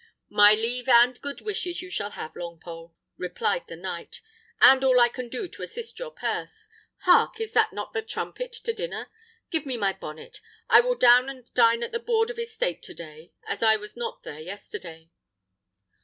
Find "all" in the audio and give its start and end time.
4.83-4.99